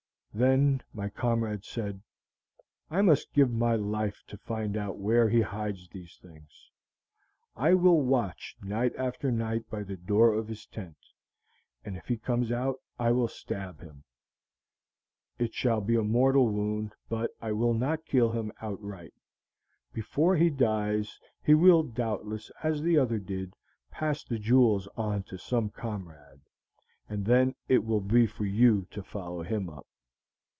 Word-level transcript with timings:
"There 0.33 0.79
my 0.93 1.09
comrade 1.09 1.65
said, 1.65 2.01
'I 2.89 3.01
must 3.01 3.33
give 3.33 3.51
my 3.51 3.75
life 3.75 4.23
to 4.27 4.37
find 4.37 4.77
out 4.77 4.97
where 4.97 5.27
he 5.27 5.41
hides 5.41 5.89
these 5.89 6.17
things. 6.21 6.71
I 7.57 7.73
will 7.73 7.99
watch 7.99 8.55
night 8.61 8.95
after 8.95 9.29
night 9.29 9.69
by 9.69 9.83
the 9.83 9.97
door 9.97 10.33
of 10.33 10.47
his 10.47 10.65
tent, 10.67 10.95
and 11.83 11.97
if 11.97 12.07
he 12.07 12.15
comes 12.15 12.49
out 12.49 12.79
I 12.97 13.11
will 13.11 13.27
stab 13.27 13.81
him; 13.81 14.05
it 15.37 15.53
shall 15.53 15.81
be 15.81 15.97
a 15.97 16.01
mortal 16.01 16.47
wound, 16.47 16.93
but 17.09 17.31
I 17.41 17.51
will 17.51 17.73
not 17.73 18.05
kill 18.05 18.31
him 18.31 18.53
outright. 18.61 19.13
Before 19.91 20.37
he 20.37 20.49
dies 20.49 21.19
he 21.43 21.55
will 21.55 21.83
doubtless, 21.83 22.49
as 22.63 22.81
the 22.81 22.97
other 22.97 23.19
did, 23.19 23.53
pass 23.91 24.23
the 24.23 24.39
jewels 24.39 24.87
on 24.95 25.23
to 25.23 25.37
some 25.37 25.71
comrade, 25.71 26.39
and 27.09 27.25
then 27.25 27.53
it 27.67 27.83
will 27.83 27.99
be 27.99 28.25
for 28.27 28.45
you 28.45 28.87
to 28.91 29.03
follow 29.03 29.43
him 29.43 29.69
up.' 29.69 29.85